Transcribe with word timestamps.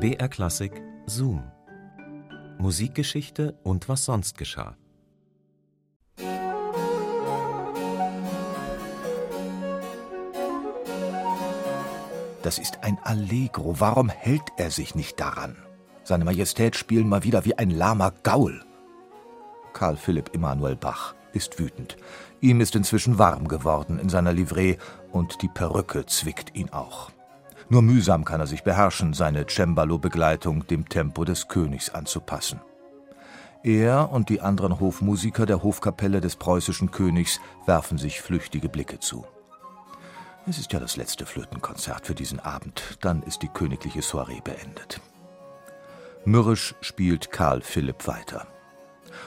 BR 0.00 0.28
Klassik 0.28 0.80
Zoom. 1.06 1.42
Musikgeschichte 2.58 3.58
und 3.64 3.88
was 3.88 4.04
sonst 4.04 4.38
geschah. 4.38 4.76
Das 12.44 12.58
ist 12.60 12.84
ein 12.84 12.96
Allegro. 13.02 13.80
Warum 13.80 14.08
hält 14.08 14.44
er 14.56 14.70
sich 14.70 14.94
nicht 14.94 15.18
daran? 15.18 15.56
Seine 16.04 16.24
Majestät 16.24 16.76
spielen 16.76 17.08
mal 17.08 17.24
wieder 17.24 17.44
wie 17.44 17.58
ein 17.58 17.70
lahmer 17.70 18.12
Gaul. 18.22 18.64
Karl 19.72 19.96
Philipp 19.96 20.32
Emanuel 20.32 20.76
Bach 20.76 21.16
ist 21.32 21.58
wütend. 21.58 21.96
Ihm 22.40 22.60
ist 22.60 22.76
inzwischen 22.76 23.18
warm 23.18 23.48
geworden 23.48 23.98
in 23.98 24.08
seiner 24.08 24.32
Livree 24.32 24.76
und 25.10 25.42
die 25.42 25.48
Perücke 25.48 26.06
zwickt 26.06 26.54
ihn 26.54 26.68
auch. 26.68 27.10
Nur 27.70 27.82
mühsam 27.82 28.24
kann 28.24 28.40
er 28.40 28.46
sich 28.46 28.62
beherrschen, 28.62 29.12
seine 29.12 29.46
Cembalo-Begleitung 29.46 30.66
dem 30.66 30.88
Tempo 30.88 31.24
des 31.24 31.48
Königs 31.48 31.90
anzupassen. 31.90 32.60
Er 33.62 34.10
und 34.10 34.30
die 34.30 34.40
anderen 34.40 34.80
Hofmusiker 34.80 35.44
der 35.44 35.62
Hofkapelle 35.62 36.20
des 36.20 36.36
preußischen 36.36 36.90
Königs 36.90 37.40
werfen 37.66 37.98
sich 37.98 38.22
flüchtige 38.22 38.68
Blicke 38.68 39.00
zu. 39.00 39.26
Es 40.46 40.58
ist 40.58 40.72
ja 40.72 40.80
das 40.80 40.96
letzte 40.96 41.26
Flötenkonzert 41.26 42.06
für 42.06 42.14
diesen 42.14 42.40
Abend, 42.40 42.96
dann 43.02 43.22
ist 43.22 43.42
die 43.42 43.48
königliche 43.48 44.00
Soiree 44.00 44.40
beendet. 44.42 45.00
Mürrisch 46.24 46.74
spielt 46.80 47.30
Karl 47.30 47.60
Philipp 47.60 48.06
weiter. 48.06 48.46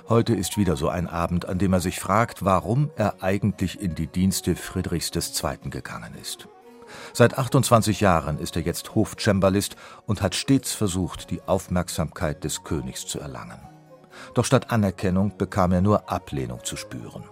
Heute 0.10 0.34
ist 0.34 0.58
wieder 0.58 0.78
so 0.78 0.90
ein 0.90 1.08
Abend, 1.08 1.48
an 1.48 1.60
dem 1.60 1.74
er 1.74 1.80
sich 1.80 2.00
fragt, 2.00 2.44
warum 2.44 2.90
er 2.96 3.22
eigentlich 3.22 3.82
in 3.82 3.94
die 3.94 4.08
Dienste 4.08 4.56
Friedrichs 4.56 5.12
II. 5.14 5.70
gegangen 5.70 6.16
ist. 6.20 6.48
Seit 7.14 7.38
28 7.38 8.02
Jahren 8.02 8.40
ist 8.40 8.56
er 8.56 8.62
jetzt 8.62 8.96
Hofcembalist 8.96 9.76
und 10.06 10.22
hat 10.22 10.36
stets 10.36 10.74
versucht, 10.74 11.30
die 11.30 11.42
Aufmerksamkeit 11.46 12.44
des 12.44 12.64
Königs 12.64 13.06
zu 13.06 13.20
erlangen. 13.20 13.60
Doch 14.34 14.46
statt 14.46 14.72
Anerkennung 14.72 15.38
bekam 15.38 15.72
er 15.72 15.82
nur 15.82 16.10
Ablehnung 16.10 16.64
zu 16.64 16.76
spüren. 16.76 17.24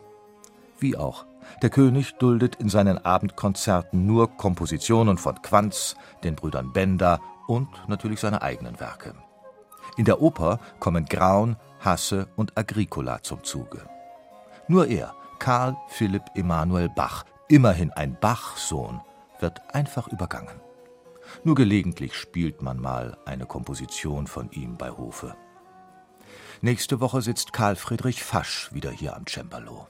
Wie 0.80 0.97
auch, 0.97 1.25
der 1.61 1.69
König 1.69 2.15
duldet 2.15 2.55
in 2.55 2.69
seinen 2.69 3.03
Abendkonzerten 3.03 4.05
nur 4.05 4.37
Kompositionen 4.37 5.17
von 5.17 5.41
Quanz, 5.41 5.95
den 6.23 6.35
Brüdern 6.35 6.71
Benda 6.71 7.19
und 7.47 7.67
natürlich 7.87 8.19
seine 8.19 8.41
eigenen 8.41 8.80
Werke. 8.80 9.15
In 9.97 10.05
der 10.05 10.21
Oper 10.21 10.59
kommen 10.80 11.05
Graun, 11.05 11.57
Hasse 11.80 12.27
und 12.35 12.57
Agricola 12.57 13.21
zum 13.23 13.43
Zuge. 13.43 13.81
Nur 14.67 14.87
er, 14.87 15.13
Karl 15.39 15.75
Philipp 15.87 16.23
Emanuel 16.35 16.89
Bach, 16.89 17.25
immerhin 17.47 17.91
ein 17.91 18.15
Bach-Sohn, 18.19 19.02
wird 19.39 19.73
einfach 19.73 20.07
übergangen. 20.07 20.61
Nur 21.43 21.55
gelegentlich 21.55 22.15
spielt 22.15 22.61
man 22.61 22.79
mal 22.79 23.17
eine 23.25 23.45
Komposition 23.45 24.27
von 24.27 24.51
ihm 24.51 24.77
bei 24.77 24.89
Hofe. 24.91 25.35
Nächste 26.61 26.99
Woche 26.99 27.21
sitzt 27.21 27.53
Karl 27.53 27.75
Friedrich 27.75 28.23
Fasch 28.23 28.73
wieder 28.73 28.91
hier 28.91 29.15
am 29.15 29.25
Cembalo. 29.25 29.87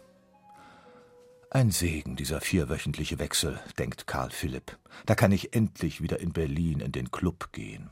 Ein 1.51 1.71
Segen, 1.71 2.15
dieser 2.15 2.41
vierwöchentliche 2.41 3.17
Wechsel, 3.17 3.59
denkt 3.79 4.05
Karl 4.05 4.29
Philipp. 4.29 4.77
Da 5.07 5.15
kann 5.15 5.31
ich 5.31 5.55
endlich 5.55 5.99
wieder 5.99 6.19
in 6.19 6.31
Berlin 6.31 6.79
in 6.79 6.91
den 6.91 7.09
Club 7.09 7.51
gehen. 7.51 7.89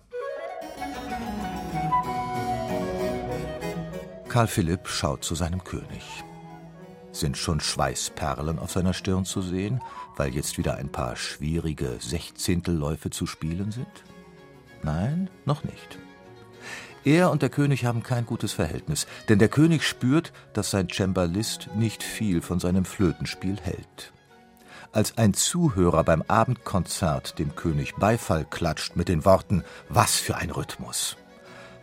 Karl 4.30 4.48
Philipp 4.48 4.88
schaut 4.88 5.24
zu 5.24 5.34
seinem 5.34 5.64
König. 5.64 6.04
Sind 7.18 7.36
schon 7.36 7.60
Schweißperlen 7.60 8.60
auf 8.60 8.70
seiner 8.70 8.94
Stirn 8.94 9.26
zu 9.26 9.42
sehen, 9.42 9.82
weil 10.18 10.36
jetzt 10.36 10.60
wieder 10.60 10.76
ein 10.76 10.90
paar 10.90 11.16
schwierige 11.16 11.98
Sechzehntelläufe 12.00 13.10
zu 13.10 13.26
spielen 13.26 13.72
sind? 13.72 13.88
Nein, 14.84 15.28
noch 15.44 15.64
nicht. 15.64 15.98
Er 17.04 17.32
und 17.32 17.42
der 17.42 17.50
König 17.50 17.86
haben 17.86 18.04
kein 18.04 18.28
gutes 18.28 18.54
Verhältnis, 18.54 19.08
denn 19.30 19.40
der 19.40 19.48
König 19.48 19.82
spürt, 19.84 20.32
dass 20.54 20.70
sein 20.70 20.90
Cembalist 20.90 21.70
nicht 21.76 22.04
viel 22.04 22.44
von 22.44 22.60
seinem 22.60 22.86
Flötenspiel 22.86 23.58
hält. 23.64 24.14
Als 24.92 25.18
ein 25.18 25.34
Zuhörer 25.34 26.04
beim 26.04 26.22
Abendkonzert 26.22 27.40
dem 27.40 27.56
König 27.56 27.96
Beifall 27.96 28.46
klatscht 28.46 28.96
mit 28.96 29.08
den 29.08 29.26
Worten 29.26 29.64
Was 29.90 30.18
für 30.18 30.36
ein 30.36 30.52
Rhythmus! 30.52 31.18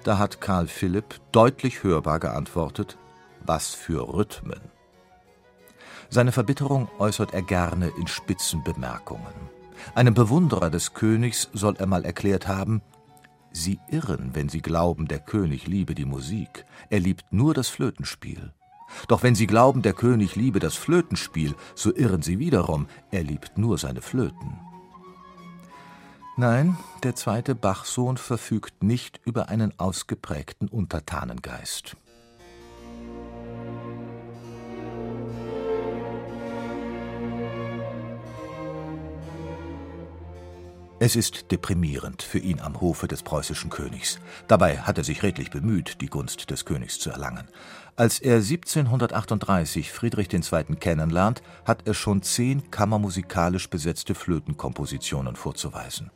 Da 0.05 0.19
hat 0.19 0.41
Karl 0.41 0.69
Philipp 0.69 1.19
deutlich 1.33 1.83
hörbar 1.83 2.21
geantwortet, 2.21 2.97
was 3.44 3.75
für 3.75 4.15
Rhythmen. 4.15 4.61
Seine 6.10 6.32
Verbitterung 6.32 6.88
äußert 6.98 7.34
er 7.34 7.42
gerne 7.42 7.88
in 7.98 8.06
spitzen 8.06 8.62
Bemerkungen. 8.62 9.50
Einem 9.94 10.15
Bewunderer 10.15 10.70
des 10.70 10.94
Königs 10.94 11.50
soll 11.53 11.76
er 11.76 11.87
mal 11.87 12.04
erklärt 12.04 12.48
haben, 12.48 12.82
Sie 13.56 13.78
irren, 13.88 14.31
wenn 14.34 14.48
Sie 14.48 14.60
glauben, 14.60 15.06
der 15.06 15.20
König 15.20 15.69
liebe 15.69 15.94
die 15.94 16.04
Musik. 16.04 16.64
Er 16.91 16.98
liebt 16.98 17.32
nur 17.32 17.54
das 17.54 17.69
Flötenspiel. 17.69 18.53
Doch 19.06 19.22
wenn 19.22 19.37
Sie 19.37 19.47
glauben, 19.47 19.81
der 19.81 19.93
König 19.93 20.34
liebe 20.34 20.59
das 20.59 20.75
Flötenspiel, 20.75 21.54
so 21.76 21.94
irren 21.94 22.20
Sie 22.20 22.41
wiederum, 22.41 22.88
er 23.12 23.22
liebt 23.22 23.56
nur 23.56 23.78
seine 23.78 24.03
Flöten. 24.03 24.59
Nein, 26.37 26.76
der 27.04 27.14
zweite 27.14 27.54
Bachsohn 27.54 28.16
verfügt 28.16 28.82
nicht 28.82 29.20
über 29.25 29.48
einen 29.50 29.78
ausgeprägten 29.78 30.66
Untertanengeist. 30.66 31.97
Es 41.04 41.16
ist 41.16 41.50
deprimierend 41.53 42.22
für 42.22 42.38
ihn 42.38 42.60
am 42.60 42.81
Hofe 42.81 43.06
des 43.06 43.22
preußischen 43.22 43.69
Königs. 43.69 44.20
Dabei 44.48 44.78
hat 44.78 44.97
er 44.97 45.04
sich 45.04 45.22
redlich 45.22 45.50
bemüht, 45.50 46.00
die 46.00 46.06
Gunst 46.06 46.48
des 46.48 46.65
Königs 46.65 46.98
zu 46.98 47.10
erlangen. 47.10 47.47
Als 47.94 48.20
er 48.20 48.37
1738 48.37 49.93
Friedrich 49.93 50.32
II. 50.32 50.76
kennenlernt, 50.81 51.43
hat 51.66 51.87
er 51.87 51.93
schon 51.93 52.22
zehn 52.22 52.70
kammermusikalisch 52.70 53.69
besetzte 53.69 54.14
Flötenkompositionen 54.14 55.37
vorzuweisen. 55.37 56.10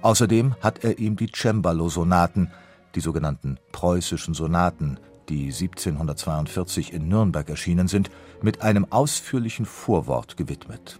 Außerdem 0.00 0.54
hat 0.62 0.84
er 0.84 0.98
ihm 0.98 1.16
die 1.16 1.30
Cembalo-Sonaten, 1.30 2.50
die 2.94 3.00
sogenannten 3.00 3.58
preußischen 3.72 4.32
Sonaten, 4.32 4.98
die 5.28 5.52
1742 5.52 6.94
in 6.94 7.08
Nürnberg 7.08 7.46
erschienen 7.50 7.88
sind, 7.88 8.10
mit 8.40 8.62
einem 8.62 8.90
ausführlichen 8.90 9.66
Vorwort 9.66 10.38
gewidmet. 10.38 10.98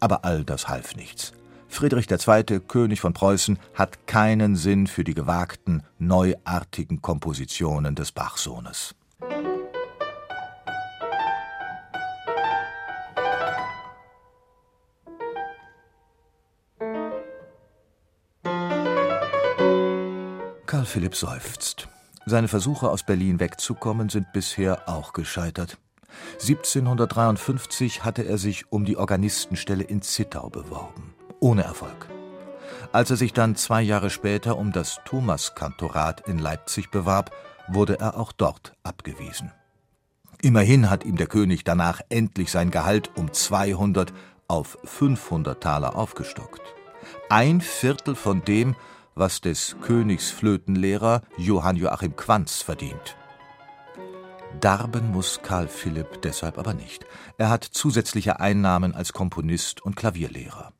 Aber 0.00 0.24
all 0.24 0.42
das 0.42 0.66
half 0.66 0.96
nichts. 0.96 1.32
Friedrich 1.68 2.10
II., 2.10 2.60
König 2.60 3.00
von 3.00 3.12
Preußen, 3.12 3.58
hat 3.74 4.06
keinen 4.06 4.56
Sinn 4.56 4.86
für 4.86 5.04
die 5.04 5.14
gewagten, 5.14 5.82
neuartigen 5.98 7.02
Kompositionen 7.02 7.94
des 7.94 8.12
Bachsohnes. 8.12 8.94
Karl 20.66 20.84
Philipp 20.84 21.14
seufzt. 21.14 21.88
Seine 22.26 22.48
Versuche, 22.48 22.90
aus 22.90 23.04
Berlin 23.04 23.38
wegzukommen, 23.38 24.08
sind 24.08 24.32
bisher 24.32 24.88
auch 24.88 25.12
gescheitert. 25.12 25.78
1753 26.40 28.04
hatte 28.04 28.24
er 28.24 28.36
sich 28.36 28.72
um 28.72 28.84
die 28.84 28.96
Organistenstelle 28.96 29.84
in 29.84 30.02
Zittau 30.02 30.50
beworben. 30.50 31.14
Ohne 31.40 31.64
Erfolg. 31.64 32.08
Als 32.92 33.10
er 33.10 33.16
sich 33.16 33.32
dann 33.32 33.56
zwei 33.56 33.82
Jahre 33.82 34.10
später 34.10 34.56
um 34.56 34.72
das 34.72 35.00
Thomaskantorat 35.04 36.26
in 36.28 36.38
Leipzig 36.38 36.90
bewarb, 36.90 37.30
wurde 37.68 37.98
er 38.00 38.16
auch 38.16 38.32
dort 38.32 38.74
abgewiesen. 38.82 39.52
Immerhin 40.42 40.90
hat 40.90 41.04
ihm 41.04 41.16
der 41.16 41.26
König 41.26 41.64
danach 41.64 42.00
endlich 42.08 42.50
sein 42.50 42.70
Gehalt 42.70 43.10
um 43.16 43.32
200 43.32 44.12
auf 44.48 44.78
500 44.84 45.60
Taler 45.62 45.96
aufgestockt. 45.96 46.62
Ein 47.28 47.60
Viertel 47.60 48.14
von 48.14 48.44
dem, 48.44 48.76
was 49.14 49.40
des 49.40 49.76
Königs 49.80 50.30
Flötenlehrer 50.30 51.22
Johann 51.36 51.76
Joachim 51.76 52.16
Quanz 52.16 52.62
verdient. 52.62 53.16
Darben 54.60 55.10
muss 55.10 55.40
Karl 55.42 55.68
Philipp 55.68 56.22
deshalb 56.22 56.58
aber 56.58 56.74
nicht. 56.74 57.04
Er 57.38 57.50
hat 57.50 57.64
zusätzliche 57.64 58.40
Einnahmen 58.40 58.94
als 58.94 59.12
Komponist 59.12 59.82
und 59.82 59.96
Klavierlehrer. 59.96 60.72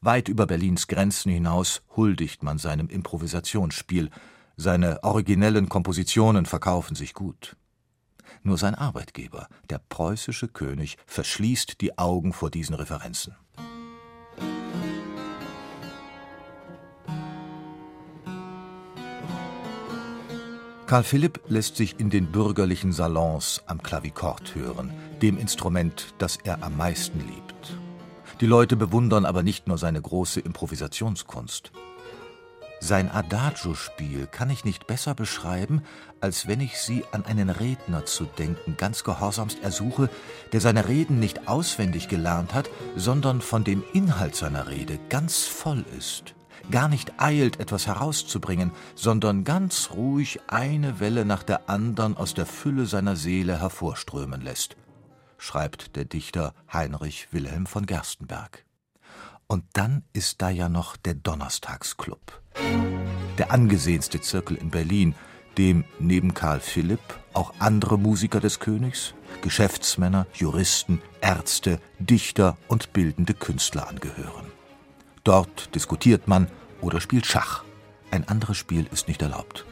Weit 0.00 0.28
über 0.28 0.46
Berlins 0.46 0.86
Grenzen 0.86 1.30
hinaus 1.30 1.82
huldigt 1.96 2.42
man 2.42 2.58
seinem 2.58 2.88
Improvisationsspiel. 2.88 4.10
Seine 4.56 5.02
originellen 5.04 5.68
Kompositionen 5.68 6.46
verkaufen 6.46 6.94
sich 6.94 7.14
gut. 7.14 7.56
Nur 8.42 8.58
sein 8.58 8.74
Arbeitgeber, 8.74 9.48
der 9.68 9.78
preußische 9.78 10.48
König, 10.48 10.96
verschließt 11.06 11.80
die 11.80 11.98
Augen 11.98 12.32
vor 12.32 12.50
diesen 12.50 12.74
Referenzen. 12.74 13.34
Karl 20.90 21.04
Philipp 21.04 21.40
lässt 21.46 21.76
sich 21.76 22.00
in 22.00 22.10
den 22.10 22.32
bürgerlichen 22.32 22.92
Salons 22.92 23.62
am 23.66 23.80
Klavikord 23.80 24.56
hören, 24.56 24.92
dem 25.22 25.38
Instrument, 25.38 26.14
das 26.18 26.36
er 26.42 26.64
am 26.64 26.76
meisten 26.76 27.20
liebt. 27.20 27.78
Die 28.40 28.46
Leute 28.46 28.76
bewundern 28.76 29.26
aber 29.26 29.42
nicht 29.42 29.68
nur 29.68 29.76
seine 29.76 30.00
große 30.00 30.40
Improvisationskunst. 30.40 31.72
Sein 32.82 33.10
Adagio-Spiel 33.10 34.26
kann 34.26 34.48
ich 34.48 34.64
nicht 34.64 34.86
besser 34.86 35.14
beschreiben, 35.14 35.82
als 36.22 36.48
wenn 36.48 36.60
ich 36.60 36.78
Sie 36.78 37.04
an 37.12 37.26
einen 37.26 37.50
Redner 37.50 38.06
zu 38.06 38.24
denken 38.24 38.78
ganz 38.78 39.04
gehorsamst 39.04 39.62
ersuche, 39.62 40.08
der 40.54 40.62
seine 40.62 40.88
Reden 40.88 41.20
nicht 41.20 41.46
auswendig 41.46 42.08
gelernt 42.08 42.54
hat, 42.54 42.70
sondern 42.96 43.42
von 43.42 43.64
dem 43.64 43.82
Inhalt 43.92 44.34
seiner 44.34 44.68
Rede 44.68 44.98
ganz 45.10 45.44
voll 45.44 45.84
ist, 45.98 46.34
gar 46.70 46.88
nicht 46.88 47.20
eilt, 47.20 47.60
etwas 47.60 47.86
herauszubringen, 47.86 48.70
sondern 48.94 49.44
ganz 49.44 49.90
ruhig 49.92 50.40
eine 50.46 50.98
Welle 50.98 51.26
nach 51.26 51.42
der 51.42 51.68
andern 51.68 52.16
aus 52.16 52.32
der 52.32 52.46
Fülle 52.46 52.86
seiner 52.86 53.16
Seele 53.16 53.60
hervorströmen 53.60 54.40
lässt, 54.40 54.76
schreibt 55.40 55.96
der 55.96 56.04
Dichter 56.04 56.54
Heinrich 56.72 57.28
Wilhelm 57.32 57.66
von 57.66 57.86
Gerstenberg. 57.86 58.64
Und 59.46 59.64
dann 59.72 60.04
ist 60.12 60.42
da 60.42 60.50
ja 60.50 60.68
noch 60.68 60.96
der 60.96 61.14
Donnerstagsclub. 61.14 62.40
Der 63.38 63.50
angesehenste 63.50 64.20
Zirkel 64.20 64.56
in 64.56 64.70
Berlin, 64.70 65.14
dem 65.58 65.84
neben 65.98 66.34
Karl 66.34 66.60
Philipp 66.60 67.00
auch 67.32 67.54
andere 67.58 67.98
Musiker 67.98 68.38
des 68.38 68.60
Königs, 68.60 69.14
Geschäftsmänner, 69.40 70.26
Juristen, 70.34 71.02
Ärzte, 71.20 71.80
Dichter 71.98 72.56
und 72.68 72.92
bildende 72.92 73.34
Künstler 73.34 73.88
angehören. 73.88 74.46
Dort 75.24 75.74
diskutiert 75.74 76.28
man 76.28 76.48
oder 76.80 77.00
spielt 77.00 77.26
Schach. 77.26 77.64
Ein 78.10 78.28
anderes 78.28 78.56
Spiel 78.56 78.86
ist 78.92 79.08
nicht 79.08 79.22
erlaubt. 79.22 79.64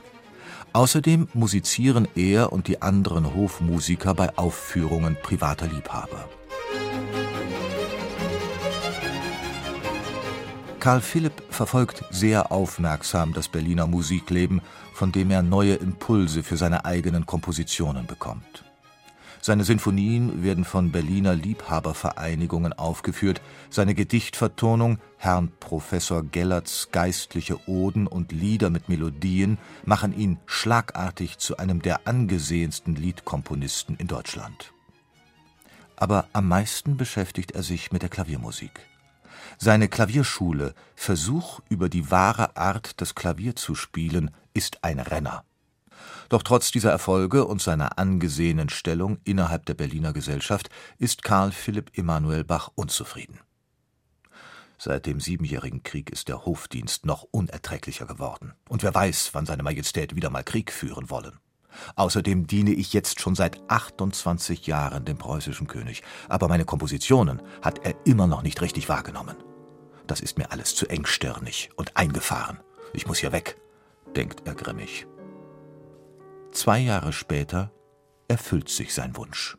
Außerdem 0.73 1.29
musizieren 1.35 2.06
er 2.15 2.53
und 2.53 2.69
die 2.69 2.82
anderen 2.82 3.35
Hofmusiker 3.35 4.15
bei 4.15 4.37
Aufführungen 4.37 5.17
privater 5.23 5.67
Liebhaber. 5.67 6.29
Karl 10.81 11.00
Philipp 11.00 11.43
verfolgt 11.50 12.05
sehr 12.11 12.53
aufmerksam 12.53 13.32
das 13.32 13.49
Berliner 13.49 13.87
Musikleben, 13.87 14.62
von 14.94 15.11
dem 15.11 15.31
er 15.31 15.43
neue 15.43 15.75
Impulse 15.75 16.43
für 16.43 16.56
seine 16.56 16.85
eigenen 16.85 17.26
Kompositionen 17.26 18.06
bekommt. 18.06 18.68
Seine 19.40 19.64
Sinfonien 19.64 20.43
werden 20.43 20.64
von 20.64 20.90
Berliner 20.90 21.35
Liebhabervereinigungen 21.35 22.73
aufgeführt, 22.73 23.40
seine 23.70 23.94
Gedichtvertonung, 23.94 24.99
Herrn 25.17 25.52
Professor 25.61 26.25
Gellerts 26.25 26.88
geistliche 26.90 27.58
Oden 27.69 28.06
und 28.06 28.32
Lieder 28.32 28.70
mit 28.70 28.88
Melodien 28.88 29.58
machen 29.85 30.17
ihn 30.17 30.38
schlagartig 30.46 31.38
zu 31.38 31.56
einem 31.56 31.82
der 31.82 32.06
angesehensten 32.06 32.96
Liedkomponisten 32.96 33.96
in 33.96 34.08
Deutschland. 34.08 34.73
Aber 35.96 36.26
am 36.32 36.49
meisten 36.49 36.96
beschäftigt 36.96 37.52
er 37.52 37.62
sich 37.62 37.90
mit 37.90 38.02
der 38.02 38.08
Klaviermusik. 38.08 38.81
Seine 39.58 39.88
Klavierschule 39.88 40.75
Versuch 40.94 41.61
über 41.69 41.88
die 41.88 42.11
wahre 42.11 42.56
Art, 42.56 43.00
das 43.00 43.14
Klavier 43.14 43.56
zu 43.56 43.75
spielen, 43.75 44.31
ist 44.55 44.85
ein 44.85 45.00
Renner. 45.00 45.44
Doch 46.29 46.43
trotz 46.43 46.71
dieser 46.71 46.91
Erfolge 46.91 47.47
und 47.47 47.63
seiner 47.63 47.99
angesehenen 47.99 48.69
Stellung 48.69 49.19
innerhalb 49.25 49.65
der 49.67 49.75
Berliner 49.75 50.13
Gesellschaft 50.13 50.69
ist 50.99 51.23
Karl 51.23 51.53
Philipp 51.53 51.97
Emanuel 51.97 52.45
Bach 52.45 52.71
unzufrieden. 52.75 53.41
Seit 54.81 55.07
dem 55.07 55.21
Siebenjährigen 55.21 55.83
Krieg 55.83 56.11
ist 56.11 56.29
der 56.29 56.45
Hofdienst 56.45 57.05
noch 57.05 57.25
unerträglicher 57.25 58.07
geworden. 58.07 58.53
Und 58.69 58.83
wer 58.83 58.95
weiß, 58.95 59.31
wann 59.33 59.47
seine 59.47 59.65
Majestät 59.65 60.15
wieder 60.15 60.31
mal 60.31 60.45
Krieg 60.45 60.71
führen 60.71 61.11
wollen. 61.11 61.41
Außerdem 61.97 62.47
diene 62.47 62.71
ich 62.71 62.93
jetzt 62.93 63.21
schon 63.21 63.35
seit 63.35 63.59
28 63.69 64.67
Jahren 64.67 65.05
dem 65.05 65.19
preußischen 65.19 65.67
König, 65.67 66.03
aber 66.29 66.49
meine 66.49 66.65
Kompositionen 66.65 67.43
hat 67.63 67.85
er 67.85 67.95
immer 68.07 68.27
noch 68.27 68.43
nicht 68.43 68.61
richtig 68.63 68.89
wahrgenommen. 68.89 69.37
Das 70.07 70.21
ist 70.21 70.39
mir 70.39 70.53
alles 70.53 70.75
zu 70.75 70.87
engstirnig 70.87 71.71
und 71.77 71.97
eingefahren. 71.97 72.61
Ich 72.93 73.07
muss 73.07 73.19
hier 73.19 73.33
weg, 73.33 73.61
denkt 74.17 74.43
er 74.47 74.55
grimmig. 74.55 75.07
Zwei 76.53 76.79
Jahre 76.79 77.12
später 77.12 77.71
erfüllt 78.27 78.69
sich 78.71 78.95
sein 78.95 79.17
Wunsch. 79.17 79.58